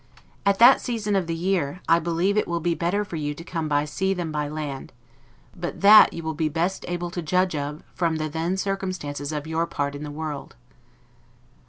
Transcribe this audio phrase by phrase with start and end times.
[0.47, 3.43] At that season of the year, I believe it will be better for you to
[3.43, 4.93] come by sea than by land,
[5.55, 9.45] but that you will be best able to judge of from the then circumstances of
[9.45, 10.55] your part in the world.